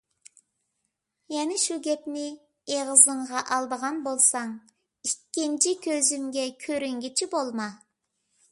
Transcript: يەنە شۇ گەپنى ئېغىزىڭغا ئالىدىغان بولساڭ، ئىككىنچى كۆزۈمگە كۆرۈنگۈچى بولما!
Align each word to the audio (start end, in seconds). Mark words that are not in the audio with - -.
يەنە 1.33 1.57
شۇ 1.63 1.75
گەپنى 1.87 2.23
ئېغىزىڭغا 2.73 3.43
ئالىدىغان 3.43 4.01
بولساڭ، 4.07 4.55
ئىككىنچى 5.11 5.77
كۆزۈمگە 5.87 6.47
كۆرۈنگۈچى 6.65 7.29
بولما! 7.37 7.69